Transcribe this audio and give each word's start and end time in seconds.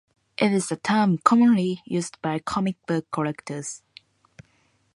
It 0.35 0.51
is 0.51 0.71
a 0.71 0.77
term 0.77 1.19
commonly 1.19 1.83
used 1.85 2.19
by 2.23 2.39
comic 2.39 2.83
book 2.87 3.11
collectors. 3.11 3.83